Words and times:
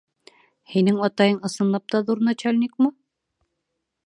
—Һинең 0.75 0.97
атайың 1.09 1.37
ысынлап 1.51 1.95
та 1.95 2.01
ҙур 2.09 2.27
начальникмы? 2.31 2.95